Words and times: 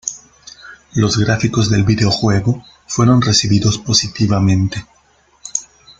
Los 0.95 1.19
gráficos 1.19 1.69
del 1.69 1.83
videojuego 1.83 2.65
fueron 2.87 3.21
recibidos 3.21 3.77
positivamente. 3.77 4.83